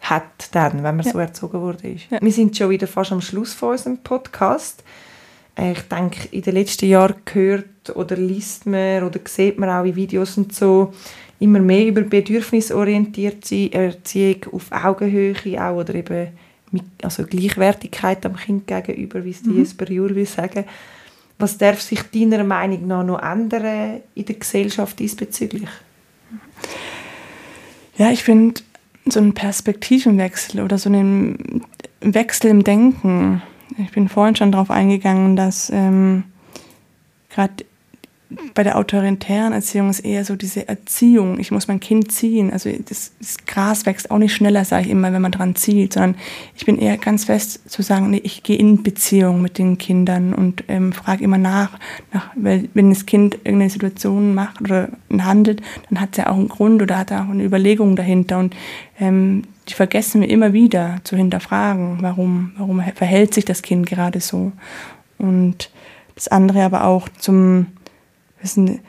[0.00, 1.12] hat, dann, wenn man ja.
[1.12, 1.96] so erzogen wurde.
[2.10, 2.18] Ja.
[2.20, 4.82] Wir sind schon wieder fast am Schluss von unserem Podcast.
[5.56, 9.84] Äh, ich denke, in den letzten Jahren gehört oder liest man oder sieht man auch
[9.84, 10.92] in Videos und so
[11.40, 16.28] immer mehr über bedürfnisorientierte Erziehung auf Augenhöhe auch oder eben
[16.70, 19.58] mit, also Gleichwertigkeit am Kind gegenüber, wie es die mhm.
[19.58, 20.64] Jesper Jur will sagen.
[21.38, 25.68] Was darf sich deiner Meinung nach noch ändern in der Gesellschaft diesbezüglich?
[27.98, 28.62] Ja, ich finde
[29.06, 31.64] so einen Perspektivenwechsel oder so einen
[32.00, 33.42] Wechsel im Denken.
[33.76, 36.24] Ich bin vorhin schon darauf eingegangen, dass ähm,
[37.28, 37.64] gerade
[38.52, 41.40] bei der autoritären Erziehung ist eher so diese Erziehung.
[41.40, 42.52] Ich muss mein Kind ziehen.
[42.52, 45.94] Also das, das Gras wächst auch nicht schneller, sage ich immer, wenn man dran zieht,
[45.94, 46.14] sondern
[46.54, 50.34] ich bin eher ganz fest zu sagen, nee, ich gehe in Beziehung mit den Kindern
[50.34, 51.78] und ähm, frage immer nach,
[52.12, 56.48] nach, wenn das Kind irgendeine Situation macht oder handelt, dann hat es ja auch einen
[56.48, 58.54] Grund oder hat auch eine Überlegung dahinter und
[59.00, 64.20] ähm, die vergessen wir immer wieder zu hinterfragen, warum, warum verhält sich das Kind gerade
[64.20, 64.52] so.
[65.18, 65.70] Und
[66.14, 67.66] das andere aber auch zum
[68.40, 68.80] wissen,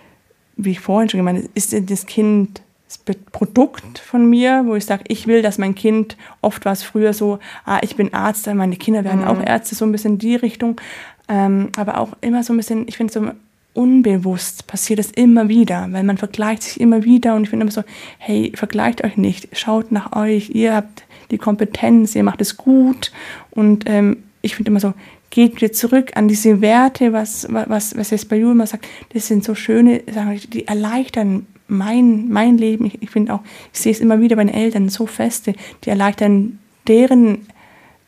[0.58, 2.98] wie ich vorhin schon gemeint habe, ist das Kind das
[3.32, 7.14] Produkt von mir, wo ich sage, ich will, dass mein Kind, oft war es früher
[7.14, 9.28] so, ah, ich bin Arzt, meine Kinder werden mhm.
[9.28, 10.82] auch Ärzte, so ein bisschen in die Richtung.
[11.28, 13.32] Ähm, aber auch immer so ein bisschen, ich finde so
[13.76, 17.72] unbewusst passiert das immer wieder, weil man vergleicht sich immer wieder und ich finde immer
[17.72, 17.84] so,
[18.18, 23.12] hey, vergleicht euch nicht, schaut nach euch, ihr habt die Kompetenz, ihr macht es gut
[23.52, 24.94] und ähm, ich finde immer so,
[25.30, 29.44] geht wieder zurück an diese Werte, was, was, was Jesper Juhl immer sagt, das sind
[29.44, 32.86] so schöne Sachen, die erleichtern mein, mein Leben.
[32.86, 35.90] Ich, ich finde auch, ich sehe es immer wieder bei den Eltern, so feste, die
[35.90, 37.48] erleichtern deren,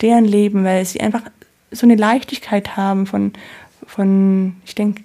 [0.02, 1.24] deren Leben, weil sie einfach
[1.70, 3.34] so eine Leichtigkeit haben von,
[3.86, 5.04] von ich denke,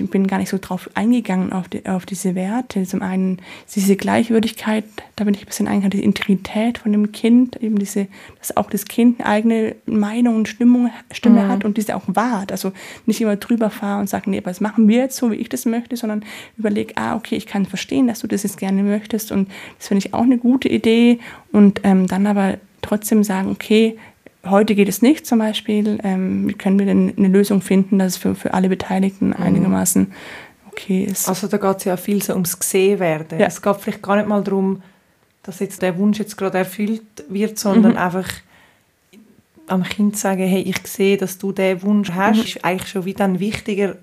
[0.00, 2.84] ich bin gar nicht so drauf eingegangen auf, die, auf diese Werte.
[2.84, 3.38] Zum einen
[3.74, 4.84] diese Gleichwürdigkeit,
[5.16, 8.06] da bin ich ein bisschen eingegangen, die Integrität von dem Kind, eben diese,
[8.38, 11.48] dass auch das Kind eine eigene Meinung und Stimmung, Stimme mhm.
[11.48, 12.52] hat und diese auch wahrt.
[12.52, 12.72] Also
[13.06, 15.48] nicht immer drüber fahren und sagen, nee, aber das machen wir jetzt so, wie ich
[15.48, 16.24] das möchte, sondern
[16.56, 20.06] überleg, ah, okay, ich kann verstehen, dass du das jetzt gerne möchtest und das finde
[20.06, 21.18] ich auch eine gute Idee
[21.52, 23.96] und ähm, dann aber trotzdem sagen, okay,
[24.46, 25.98] heute geht es nicht zum Beispiel.
[26.02, 29.36] Ähm, wie können wir denn eine Lösung finden, dass es für, für alle Beteiligten mhm.
[29.36, 30.12] einigermaßen
[30.70, 31.28] okay ist?
[31.28, 33.38] Also da geht es ja viel so ums Gesehen-Werden.
[33.38, 33.46] Ja.
[33.46, 34.82] Es geht vielleicht gar nicht mal darum,
[35.42, 37.98] dass jetzt der Wunsch jetzt gerade erfüllt wird, sondern mhm.
[37.98, 38.28] einfach
[39.66, 42.42] am Kind sagen, hey, ich sehe, dass du diesen Wunsch hast, mhm.
[42.42, 43.96] ist eigentlich schon wie dann wichtiger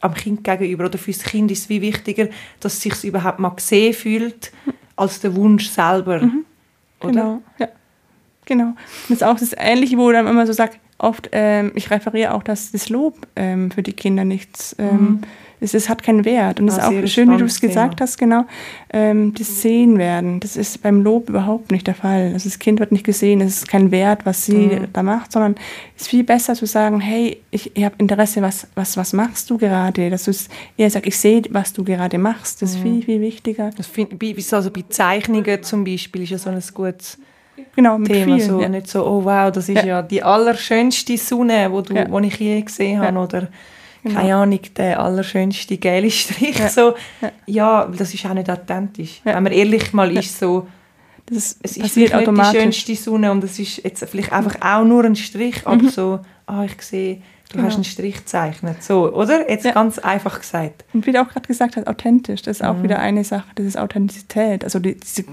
[0.00, 2.28] am Kind gegenüber oder für das Kind ist es wie wichtiger,
[2.60, 4.52] dass es sich überhaupt mal gesehen fühlt,
[4.96, 6.20] als der Wunsch selber.
[6.20, 6.44] Mhm.
[7.00, 7.12] Oder?
[7.12, 7.68] Genau, ja.
[8.46, 8.74] Genau.
[9.08, 12.42] Das ist auch das Ähnliche, wo dann immer so sagt, oft, ähm, ich referiere auch,
[12.42, 15.20] dass das Lob ähm, für die Kinder nichts, ähm, mhm.
[15.60, 16.60] es, es, hat keinen Wert.
[16.60, 18.44] Und das ist auch schön, wie du es gesagt hast, genau,
[18.92, 20.40] ähm, das Sehen werden.
[20.40, 22.30] Das ist beim Lob überhaupt nicht der Fall.
[22.32, 24.86] Also das Kind wird nicht gesehen, es ist kein Wert, was sie mhm.
[24.92, 25.56] da macht, sondern
[25.96, 29.50] es ist viel besser zu sagen, hey, ich, ich habe Interesse, was, was, was machst
[29.50, 30.10] du gerade?
[30.10, 30.32] Dass du
[30.76, 32.62] eher sagst, ich sehe, was du gerade machst.
[32.62, 32.82] Das ist mhm.
[32.82, 33.70] viel, viel wichtiger.
[33.76, 34.12] Das find,
[34.52, 37.18] also bei Zeichnungen zum Beispiel ist ja so ein gutes
[37.74, 38.36] genau, mit Thema.
[38.36, 38.68] Vielen, so, ja.
[38.68, 42.10] Nicht so, oh wow, das ist ja, ja die allerschönste Sonne, wo, du, ja.
[42.10, 43.18] wo ich je gesehen habe.
[43.18, 43.48] Oder
[44.02, 44.20] genau.
[44.20, 46.58] keine Ahnung, der allerschönste gelbe Strich.
[46.58, 46.68] Ja.
[46.68, 46.94] So,
[47.46, 47.90] ja.
[47.96, 49.20] das ist auch nicht authentisch.
[49.24, 50.66] Wenn man ehrlich mal ist, so,
[51.26, 55.04] das es ist nicht die schönste Sonne und es ist jetzt vielleicht einfach auch nur
[55.04, 55.88] ein Strich, aber mhm.
[55.88, 57.68] so, ah, ich sehe Du genau.
[57.68, 59.48] hast einen Strich gezeichnet, so, oder?
[59.48, 59.72] Jetzt ja.
[59.72, 60.84] ganz einfach gesagt.
[60.92, 62.68] Und wie du auch gerade gesagt hast, authentisch, das ist mhm.
[62.68, 64.64] auch wieder eine Sache, das ist Authentizität.
[64.64, 65.24] Also die, diese,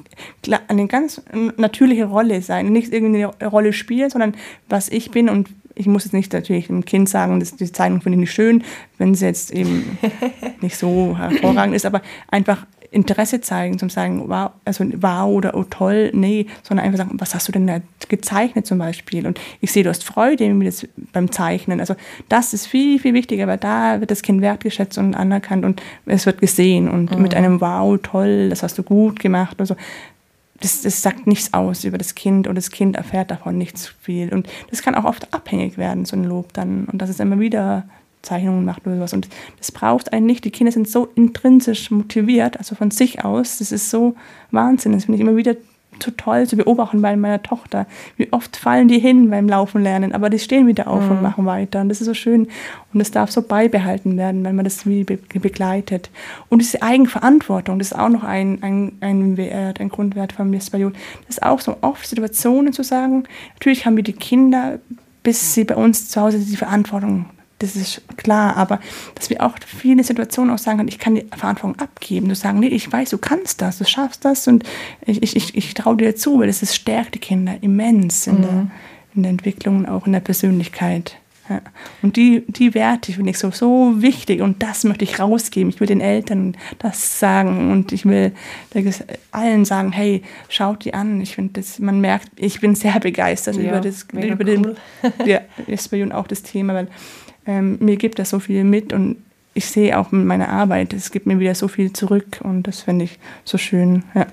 [0.67, 1.21] eine ganz
[1.57, 4.35] natürliche Rolle sein, nicht irgendeine Rolle spielen, sondern
[4.69, 8.01] was ich bin und ich muss jetzt nicht natürlich dem Kind sagen, dass die Zeichnung
[8.01, 8.63] finde ich nicht schön,
[8.97, 9.97] wenn sie jetzt eben
[10.61, 15.63] nicht so hervorragend ist, aber einfach Interesse zeigen, zum sagen, wow, also wow oder oh
[15.63, 19.25] toll, nee, sondern einfach sagen, was hast du denn da gezeichnet zum Beispiel?
[19.25, 20.53] Und ich sehe, du hast Freude
[21.13, 21.79] beim Zeichnen.
[21.79, 21.95] Also
[22.27, 26.25] das ist viel, viel wichtiger, weil da wird das Kind wertgeschätzt und anerkannt und es
[26.25, 27.21] wird gesehen und mhm.
[27.21, 29.75] mit einem wow, toll, das hast du gut gemacht oder so.
[30.59, 34.31] Das, das, sagt nichts aus über das Kind und das Kind erfährt davon nichts viel.
[34.31, 36.85] Und das kann auch oft abhängig werden, so ein Lob dann.
[36.85, 37.85] Und das ist immer wieder
[38.21, 39.13] Zeichnungen macht oder sowas.
[39.13, 40.45] Und das braucht einen nicht.
[40.45, 43.57] Die Kinder sind so intrinsisch motiviert, also von sich aus.
[43.59, 44.15] Das ist so
[44.51, 44.93] Wahnsinn.
[44.93, 45.55] Das finde ich immer wieder
[46.01, 47.85] so toll zu beobachten bei meiner Tochter.
[48.17, 51.11] Wie oft fallen die hin beim Laufen lernen, aber die stehen wieder auf mhm.
[51.11, 51.81] und machen weiter.
[51.81, 52.47] Und das ist so schön.
[52.93, 56.09] Und das darf so beibehalten werden, wenn man das wie be begleitet.
[56.49, 60.69] Und diese Eigenverantwortung, das ist auch noch ein, ein, ein Wert, ein Grundwert von Miss
[60.69, 60.93] Bayot.
[61.27, 64.79] Das ist auch so oft Situationen zu sagen, natürlich haben wir die Kinder,
[65.23, 67.25] bis sie bei uns zu Hause die Verantwortung
[67.61, 68.79] das ist klar, aber
[69.15, 72.29] dass wir auch viele Situationen auch sagen können, ich kann die Verantwortung abgeben.
[72.29, 74.63] Du sagen, nee, ich weiß, du kannst das, du schaffst das und
[75.05, 78.37] ich, ich, ich, ich traue dir zu, weil das ist, stärkt die Kinder immens in,
[78.37, 78.41] mhm.
[78.41, 78.67] der,
[79.15, 81.17] in der Entwicklung und auch in der Persönlichkeit.
[81.49, 81.61] Ja.
[82.01, 85.69] Und die, die Werte finde ich so, so wichtig und das möchte ich rausgeben.
[85.69, 88.31] Ich will den Eltern das sagen und ich will
[89.31, 91.19] allen sagen, hey, schaut die an.
[91.19, 94.45] Ich finde, man merkt, ich bin sehr begeistert ja, über das, über cool.
[94.45, 94.75] den,
[95.25, 95.41] ja,
[96.15, 96.87] auch das Thema, weil
[97.45, 99.17] ähm, mir gibt das so viel mit und
[99.53, 102.81] ich sehe auch mit meiner Arbeit, es gibt mir wieder so viel zurück und das
[102.81, 104.03] finde ich so schön.
[104.13, 104.27] Ja.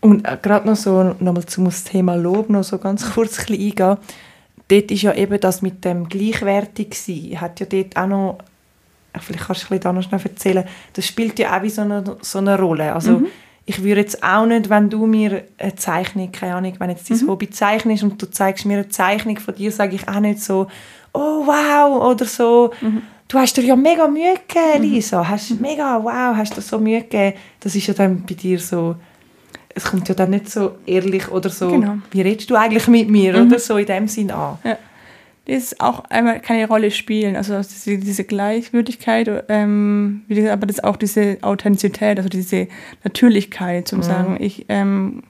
[0.00, 3.98] Und äh, gerade noch so, nochmal zum Thema Lob noch so ganz kurz eingehen
[4.72, 8.38] dort ist ja eben das mit dem gleichwertig sein, hat ja dort auch noch,
[9.20, 10.64] vielleicht kannst du da noch schnell erzählen,
[10.94, 12.92] das spielt ja auch wie so eine, so eine Rolle.
[12.92, 13.26] Also mhm.
[13.64, 17.18] Ich würde jetzt auch nicht, wenn du mir eine Zeichnung, keine Ahnung, wenn jetzt dein
[17.18, 17.28] mhm.
[17.28, 20.66] Hobby zeichnest und du zeigst mir eine Zeichnung von dir, sage ich auch nicht so,
[21.12, 23.02] oh wow, oder so, mhm.
[23.28, 24.94] du hast dir ja mega Mühe gegeben, mhm.
[24.94, 27.36] Lisa, hast mega, wow, hast dir so Mühe gegeben.
[27.60, 28.96] Das ist ja dann bei dir so,
[29.74, 31.98] es kommt ja dann nicht so ehrlich oder so, genau.
[32.10, 33.46] wie redest du eigentlich mit mir mhm.
[33.46, 34.58] oder so in dem Sinn an.
[34.64, 34.76] Ja.
[35.46, 41.38] Das auch einmal keine Rolle spielen, also diese, diese Gleichwürdigkeit, ähm, aber das auch diese
[41.42, 42.68] Authentizität, also diese
[43.02, 44.02] Natürlichkeit, zum mhm.
[44.04, 45.24] sagen, ich ähm,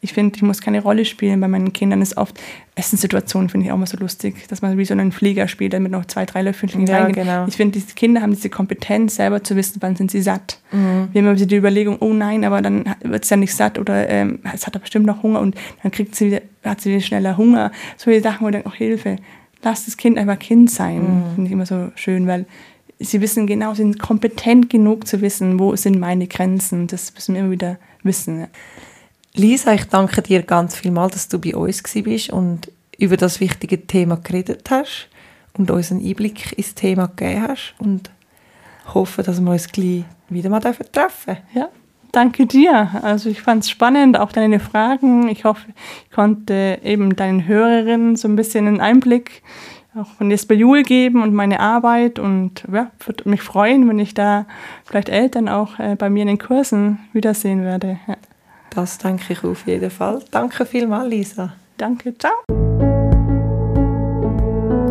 [0.00, 1.40] ich finde, ich muss keine Rolle spielen.
[1.40, 2.38] Bei meinen Kindern ist oft
[2.76, 5.90] Essenssituationen, finde ich auch mal so lustig, dass man wie so einen Flieger spielt, damit
[5.90, 7.26] noch zwei, drei Löffelchen ja, reingehen.
[7.26, 7.46] Genau.
[7.48, 10.60] Ich finde, diese Kinder haben diese Kompetenz, selber zu wissen, wann sind sie satt.
[10.70, 11.08] Mhm.
[11.12, 14.08] Wir haben immer die Überlegung, oh nein, aber dann wird es ja nicht satt oder
[14.08, 17.00] ähm, es hat er bestimmt noch Hunger und dann kriegt sie wieder, hat sie wieder
[17.00, 17.72] schneller Hunger.
[17.96, 19.16] So viele Sachen, wo ich denke, oh Hilfe,
[19.62, 21.02] lass das Kind einfach Kind sein.
[21.02, 21.34] Mhm.
[21.34, 22.46] Finde ich immer so schön, weil
[22.98, 26.86] sie wissen genau, sie sind kompetent genug zu wissen, wo sind meine Grenzen.
[26.86, 28.40] Das müssen wir immer wieder wissen.
[28.40, 28.48] Ja.
[29.34, 33.86] Lisa, ich danke dir ganz vielmals, dass du bei uns bist und über das wichtige
[33.86, 35.08] Thema geredet hast
[35.56, 38.10] und uns einen Einblick ins Thema gegeben hast und
[38.92, 41.36] hoffe, dass wir uns gleich wieder mal treffen dürfen.
[41.54, 41.68] Ja,
[42.12, 42.88] danke dir.
[43.02, 45.28] Also ich fand es spannend, auch deine Fragen.
[45.28, 45.66] Ich hoffe,
[46.04, 49.42] ich konnte eben deinen Hörerinnen so ein bisschen einen Einblick
[49.94, 54.46] auch von Jul geben und meine Arbeit und ja, würde mich freuen, wenn ich da
[54.84, 57.98] vielleicht Eltern auch äh, bei mir in den Kursen wiedersehen werde.
[58.06, 58.16] Ja.
[58.70, 60.22] Das denke ich auf jeden Fall.
[60.30, 61.54] Danke vielmals, Lisa.
[61.76, 62.67] Danke, ciao.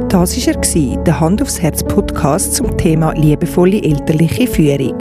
[0.10, 4.98] Das war er, der Hand aufs Herz Podcast zum Thema liebevolle elterliche Führung.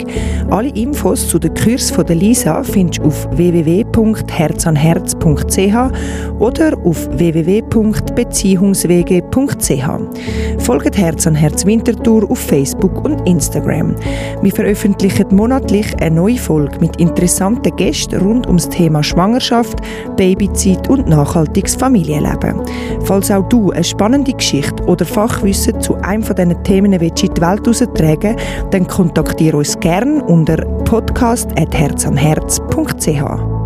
[0.49, 3.29] Alle Infos zu den Kurs von der Lisa findest du auf
[5.27, 9.89] www.herzanherz.ch oder auf www.beziehungswege.ch.
[10.59, 13.95] Folgt Herz an Herz Winterthur auf Facebook und Instagram.
[14.41, 19.79] Wir veröffentlichen monatlich eine neue Folge mit interessanten Gästen rund ums Thema Schwangerschaft,
[20.15, 22.63] Babyzeit und nachhaltiges Familienleben.
[23.03, 27.05] Falls auch du eine spannende Geschichte oder Fachwissen zu einem von diesen Themen in die
[27.05, 28.35] Welt heraustragen
[28.71, 33.56] dann kontaktiere uns gerne unter podcast.herzamherz.ch.